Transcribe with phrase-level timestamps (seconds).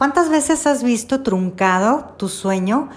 [0.00, 2.88] ¿Cuántas veces has visto truncado tu sueño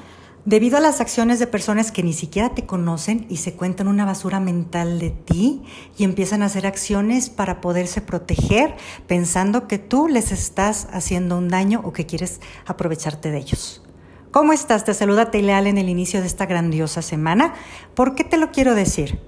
[0.46, 4.06] debido a las acciones de personas que ni siquiera te conocen y se cuentan una
[4.06, 5.64] basura mental de ti
[5.98, 11.50] y empiezan a hacer acciones para poderse proteger pensando que tú les estás haciendo un
[11.50, 13.84] daño o que quieres aprovecharte de ellos?
[14.32, 14.86] ¿Cómo estás?
[14.86, 17.54] Te saluda Teileal en el inicio de esta grandiosa semana.
[17.96, 19.20] ¿Por qué te lo quiero decir?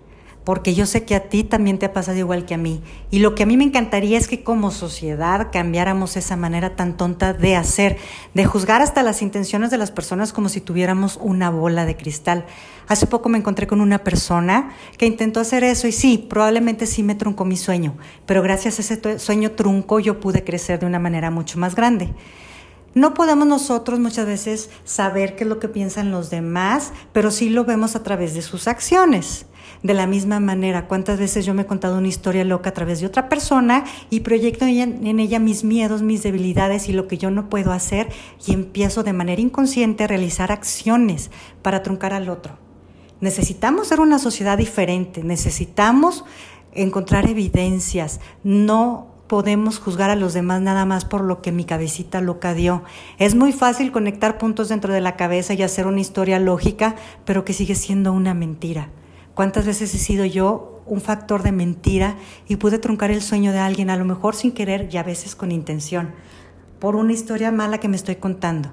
[0.45, 2.81] Porque yo sé que a ti también te ha pasado igual que a mí.
[3.11, 6.95] Y lo que a mí me encantaría es que como sociedad cambiáramos esa manera tan
[6.95, 7.97] tonta de hacer,
[8.33, 12.45] de juzgar hasta las intenciones de las personas como si tuviéramos una bola de cristal.
[12.87, 17.01] Hace poco me encontré con una persona que intentó hacer eso y sí, probablemente sí
[17.01, 20.99] me truncó mi sueño, pero gracias a ese sueño trunco yo pude crecer de una
[20.99, 22.13] manera mucho más grande.
[22.95, 27.49] No podemos nosotros muchas veces saber qué es lo que piensan los demás, pero sí
[27.49, 29.47] lo vemos a través de sus acciones.
[29.83, 33.01] De la misma manera, cuántas veces yo me he contado una historia loca a través
[33.01, 37.31] de otra persona y proyecto en ella, mis miedos, mis debilidades y lo que yo
[37.31, 38.07] no puedo hacer
[38.47, 42.57] y empiezo de manera inconsciente a realizar acciones para truncar al otro.
[43.19, 46.23] Necesitamos ser una sociedad diferente, necesitamos
[46.71, 52.21] encontrar evidencias, no podemos juzgar a los demás nada más por lo que mi cabecita
[52.21, 52.83] loca dio.
[53.17, 56.95] Es muy fácil conectar puntos dentro de la cabeza y hacer una historia lógica,
[57.25, 58.89] pero que sigue siendo una mentira.
[59.33, 62.15] ¿Cuántas veces he sido yo un factor de mentira
[62.47, 65.35] y pude truncar el sueño de alguien, a lo mejor sin querer y a veces
[65.35, 66.11] con intención,
[66.79, 68.71] por una historia mala que me estoy contando?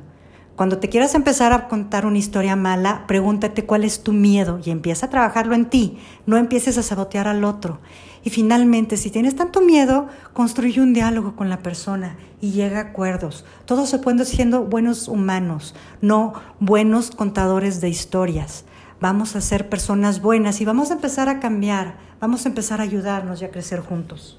[0.54, 4.70] Cuando te quieras empezar a contar una historia mala, pregúntate cuál es tu miedo y
[4.70, 5.98] empieza a trabajarlo en ti.
[6.26, 7.80] No empieces a sabotear al otro.
[8.24, 12.82] Y finalmente, si tienes tanto miedo, construye un diálogo con la persona y llega a
[12.82, 13.44] acuerdos.
[13.64, 18.64] Todos se pueden siendo buenos humanos, no buenos contadores de historias.
[19.00, 21.98] Vamos a ser personas buenas y vamos a empezar a cambiar.
[22.20, 24.38] Vamos a empezar a ayudarnos y a crecer juntos.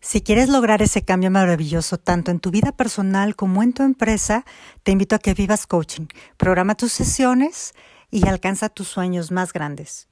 [0.00, 4.46] Si quieres lograr ese cambio maravilloso tanto en tu vida personal como en tu empresa,
[4.82, 6.06] te invito a que vivas coaching.
[6.36, 7.74] Programa tus sesiones
[8.10, 10.08] y alcanza tus sueños más grandes.